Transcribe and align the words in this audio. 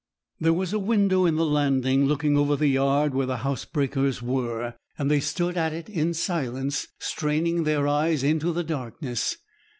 There 0.39 0.51
was 0.55 0.73
a 0.73 0.79
window 0.79 1.27
in 1.27 1.35
the 1.35 1.45
landing, 1.45 2.07
looking 2.07 2.35
over 2.35 2.55
the 2.55 2.65
yard 2.69 3.13
where 3.13 3.27
the 3.27 3.37
housebreakers 3.45 4.19
were, 4.19 4.73
and 4.97 5.11
they 5.11 5.19
stood 5.19 5.55
at 5.57 5.73
it 5.73 5.89
in 5.89 6.15
silence, 6.15 6.87
straining 6.97 7.65
their 7.65 7.87
eyes 7.87 8.23
into 8.23 8.51
the 8.51 8.63
darkness. 8.63 9.37